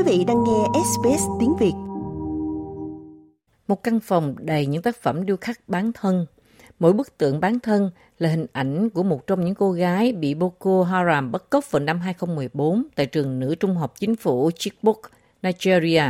[0.00, 1.72] Quý vị đang nghe SBS tiếng Việt.
[3.68, 6.26] Một căn phòng đầy những tác phẩm điêu khắc bán thân.
[6.78, 10.34] Mỗi bức tượng bán thân là hình ảnh của một trong những cô gái bị
[10.34, 15.00] Boko Haram bắt cóc vào năm 2014 tại trường nữ trung học chính phủ Chibok,
[15.42, 16.04] Nigeria.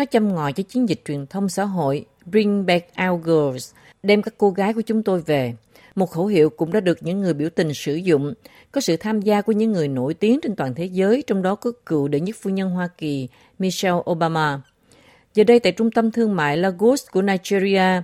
[0.00, 3.72] Nó châm ngòi cho chiến dịch truyền thông xã hội Bring Back Our Girls,
[4.02, 5.54] đem các cô gái của chúng tôi về.
[5.94, 8.34] Một khẩu hiệu cũng đã được những người biểu tình sử dụng.
[8.72, 11.54] Có sự tham gia của những người nổi tiếng trên toàn thế giới, trong đó
[11.54, 13.28] có cựu đệ nhất phu nhân Hoa Kỳ
[13.58, 14.60] Michelle Obama.
[15.34, 18.02] Giờ đây tại trung tâm thương mại Lagos của Nigeria,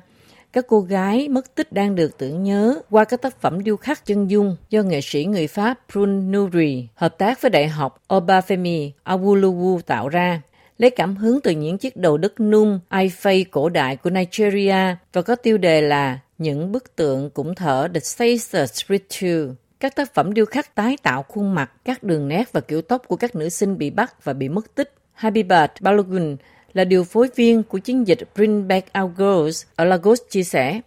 [0.53, 4.07] các cô gái mất tích đang được tưởng nhớ qua các tác phẩm điêu khắc
[4.07, 8.91] chân dung do nghệ sĩ người Pháp Prun Nuri hợp tác với Đại học Obafemi
[9.05, 10.43] Awolowo tạo ra
[10.79, 15.23] lấy cảm hứng từ những chiếc đầu đất nung Aifei cổ đại của Nigeria và
[15.23, 19.51] có tiêu đề là những bức tượng cũng thở The Faces Ritual.
[19.81, 23.03] Các tác phẩm điêu khắc tái tạo khuôn mặt, các đường nét và kiểu tóc
[23.09, 24.93] của các nữ sinh bị bắt và bị mất tích.
[25.13, 26.37] Habibat Balogun
[26.73, 30.81] là điều phối viên của chiến dịch Bring Back Our Girls ở Lagos chia sẻ.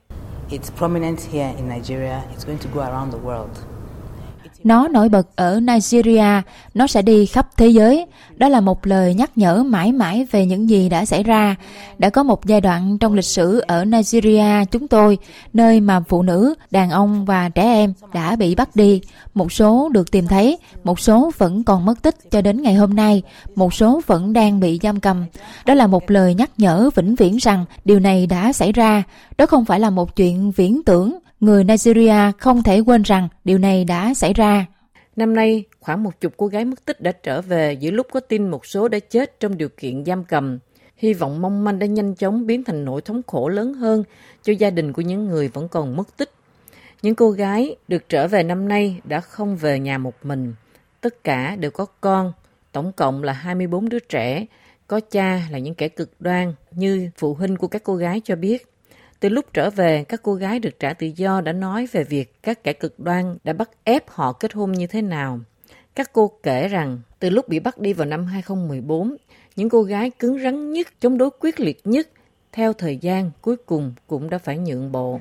[0.51, 2.17] It's prominent here in Nigeria.
[2.35, 3.68] It's going to go around the world.
[4.63, 6.41] Nó nổi bật ở Nigeria,
[6.73, 8.05] nó sẽ đi khắp thế giới.
[8.35, 11.55] Đó là một lời nhắc nhở mãi mãi về những gì đã xảy ra.
[11.97, 15.17] Đã có một giai đoạn trong lịch sử ở Nigeria chúng tôi,
[15.53, 19.01] nơi mà phụ nữ, đàn ông và trẻ em đã bị bắt đi.
[19.33, 22.95] Một số được tìm thấy, một số vẫn còn mất tích cho đến ngày hôm
[22.95, 23.21] nay,
[23.55, 25.25] một số vẫn đang bị giam cầm.
[25.65, 29.03] Đó là một lời nhắc nhở vĩnh viễn rằng điều này đã xảy ra.
[29.37, 33.57] Đó không phải là một chuyện viễn tưởng, người Nigeria không thể quên rằng điều
[33.57, 34.65] này đã xảy ra.
[35.15, 38.19] Năm nay, khoảng một chục cô gái mất tích đã trở về giữa lúc có
[38.19, 40.59] tin một số đã chết trong điều kiện giam cầm.
[40.97, 44.03] Hy vọng mong manh đã nhanh chóng biến thành nỗi thống khổ lớn hơn
[44.43, 46.31] cho gia đình của những người vẫn còn mất tích.
[47.01, 50.53] Những cô gái được trở về năm nay đã không về nhà một mình.
[51.01, 52.33] Tất cả đều có con,
[52.71, 54.45] tổng cộng là 24 đứa trẻ,
[54.87, 58.35] có cha là những kẻ cực đoan như phụ huynh của các cô gái cho
[58.35, 58.68] biết.
[59.19, 62.43] Từ lúc trở về, các cô gái được trả tự do đã nói về việc
[62.43, 65.39] các kẻ cực đoan đã bắt ép họ kết hôn như thế nào.
[65.95, 69.15] Các cô kể rằng, từ lúc bị bắt đi vào năm 2014,
[69.55, 72.09] những cô gái cứng rắn nhất, chống đối quyết liệt nhất,
[72.51, 75.19] theo thời gian cuối cùng cũng đã phải nhượng bộ.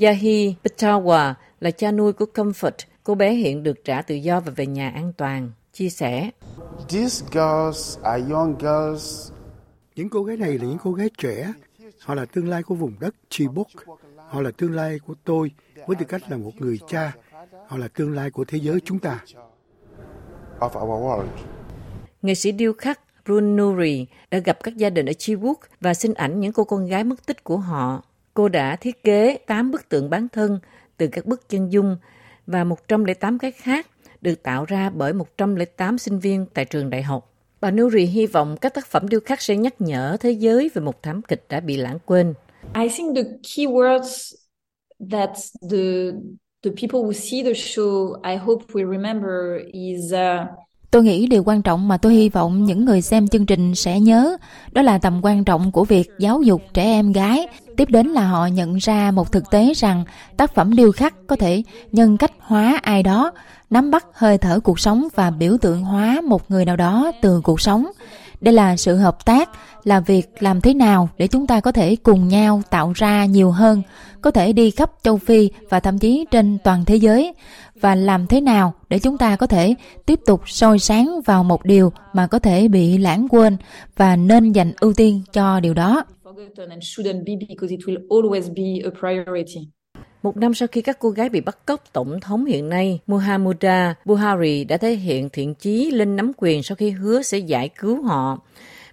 [0.00, 4.52] Yahi Petawa là cha nuôi của Comfort, cô bé hiện được trả tự do và
[4.56, 6.30] về nhà an toàn, chia sẻ.
[6.88, 9.32] These girls are young girls.
[9.96, 11.52] Những cô gái này là những cô gái trẻ
[12.00, 13.66] Họ là tương lai của vùng đất Chibok.
[14.28, 15.50] Họ là tương lai của tôi
[15.86, 17.12] với tư cách là một người cha.
[17.66, 19.20] Họ là tương lai của thế giới chúng ta.
[22.22, 26.14] Nghệ sĩ điêu khắc Brun Nuri đã gặp các gia đình ở Chibok và xin
[26.14, 28.02] ảnh những cô con gái mất tích của họ.
[28.34, 30.60] Cô đã thiết kế 8 bức tượng bán thân
[30.96, 31.96] từ các bức chân dung
[32.46, 33.86] và 108 cái khác
[34.20, 37.35] được tạo ra bởi 108 sinh viên tại trường đại học.
[37.60, 40.82] Bà Nuri hy vọng các tác phẩm điêu khắc sẽ nhắc nhở thế giới về
[40.82, 42.34] một thảm kịch đã bị lãng quên.
[42.74, 44.34] I think the key words
[45.10, 45.30] that
[45.70, 46.10] the
[46.62, 50.48] the people who see the show I hope we remember is uh,
[50.90, 54.00] Tôi nghĩ điều quan trọng mà tôi hy vọng những người xem chương trình sẽ
[54.00, 54.36] nhớ
[54.72, 57.46] đó là tầm quan trọng của việc giáo dục trẻ em gái.
[57.76, 60.04] Tiếp đến là họ nhận ra một thực tế rằng
[60.36, 61.62] tác phẩm điêu khắc có thể
[61.92, 63.32] nhân cách hóa ai đó,
[63.70, 67.40] nắm bắt hơi thở cuộc sống và biểu tượng hóa một người nào đó từ
[67.44, 67.86] cuộc sống.
[68.40, 69.50] Đây là sự hợp tác,
[69.84, 73.50] là việc làm thế nào để chúng ta có thể cùng nhau tạo ra nhiều
[73.50, 73.82] hơn,
[74.20, 77.34] có thể đi khắp châu Phi và thậm chí trên toàn thế giới
[77.80, 79.74] và làm thế nào để chúng ta có thể
[80.06, 83.56] tiếp tục soi sáng vào một điều mà có thể bị lãng quên
[83.96, 86.04] và nên dành ưu tiên cho điều đó.
[90.22, 93.68] Một năm sau khi các cô gái bị bắt cóc, Tổng thống hiện nay Muhammadu
[94.04, 98.02] Buhari đã thể hiện thiện chí lên nắm quyền sau khi hứa sẽ giải cứu
[98.02, 98.38] họ.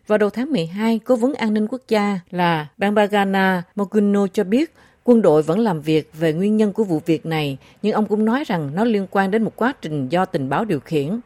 [0.08, 4.74] Vào đầu tháng 12, Cố vấn an ninh quốc gia là Bambagana Moguno cho biết
[5.04, 8.26] quân đội vẫn làm việc về nguyên nhân của vụ việc này, nhưng ông cũng
[8.26, 11.20] nói rằng nó liên quan đến một quá trình do tình báo điều khiển.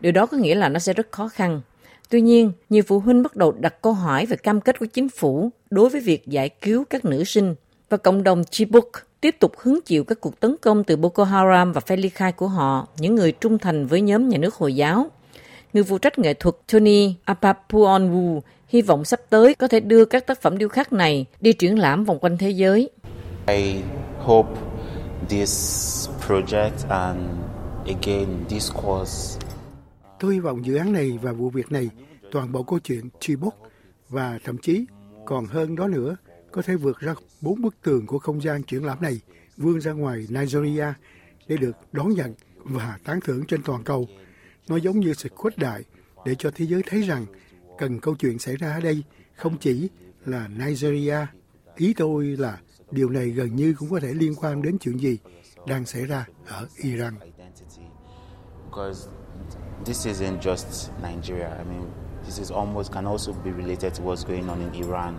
[0.00, 1.60] Điều đó có nghĩa là nó sẽ rất khó khăn.
[2.08, 5.08] Tuy nhiên, nhiều phụ huynh bắt đầu đặt câu hỏi về cam kết của chính
[5.08, 7.54] phủ đối với việc giải cứu các nữ sinh
[7.88, 11.72] và cộng đồng Chibuk tiếp tục hứng chịu các cuộc tấn công từ Boko Haram
[11.72, 14.74] và phe ly khai của họ, những người trung thành với nhóm nhà nước Hồi
[14.74, 15.10] giáo.
[15.72, 20.26] Người phụ trách nghệ thuật Tony Apapuonwu hy vọng sắp tới có thể đưa các
[20.26, 22.90] tác phẩm điêu khắc này đi triển lãm vòng quanh thế giới.
[23.46, 23.82] I
[24.18, 24.60] hope
[25.28, 27.20] this project and
[27.86, 29.40] again this course
[30.20, 31.88] Tôi hy vọng dự án này và vụ việc này,
[32.32, 33.54] toàn bộ câu chuyện Chibok
[34.08, 34.84] và thậm chí
[35.26, 36.16] còn hơn đó nữa
[36.52, 39.20] có thể vượt ra bốn bức tường của không gian triển lãm này
[39.56, 40.86] vươn ra ngoài Nigeria
[41.48, 44.08] để được đón nhận và tán thưởng trên toàn cầu.
[44.68, 45.84] Nó giống như sự khuếch đại
[46.24, 47.26] để cho thế giới thấy rằng
[47.78, 49.02] cần câu chuyện xảy ra ở đây
[49.36, 49.88] không chỉ
[50.26, 51.26] là Nigeria.
[51.76, 52.58] Ý tôi là
[52.90, 55.18] điều này gần như cũng có thể liên quan đến chuyện gì
[55.66, 57.14] đang xảy ra ở Iran.
[58.64, 59.08] Because
[59.84, 61.48] this isn't just Nigeria.
[61.58, 61.90] I mean,
[62.24, 65.18] this is almost can also be related to what's going on in Iran.